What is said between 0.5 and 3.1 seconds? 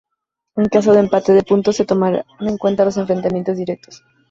En caso de empate de puntos, se tomaron en cuenta los